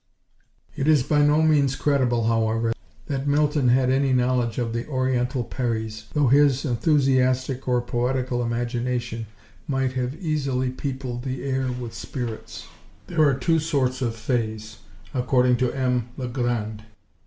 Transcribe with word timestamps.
It 0.75 0.87
is 0.87 1.03
by 1.03 1.21
no 1.21 1.43
means 1.43 1.75
credible, 1.75 2.23
however, 2.25 2.73
that 3.05 3.27
Milton 3.27 3.67
had 3.67 3.91
any 3.91 4.13
knowledge 4.13 4.57
of 4.57 4.73
the 4.73 4.87
Oriental 4.87 5.43
Peries, 5.43 6.05
though 6.13 6.25
his 6.25 6.65
enthusiastic 6.65 7.67
or 7.67 7.83
poetical 7.83 8.41
imagination 8.41 9.27
might 9.67 9.93
have 9.93 10.15
easily 10.19 10.71
peopled 10.71 11.21
the 11.21 11.43
air 11.43 11.71
with 11.71 11.93
spirits. 11.93 12.65
There 13.05 13.21
are 13.21 13.35
two 13.35 13.59
sorts 13.59 14.01
of 14.01 14.15
fays, 14.15 14.79
according 15.13 15.57
to 15.57 15.71
M. 15.71 16.09
Le 16.17 16.27
Grand. 16.27 16.83